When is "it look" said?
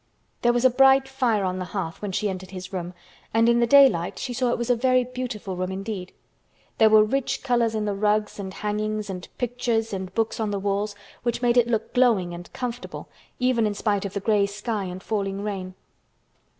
11.55-11.93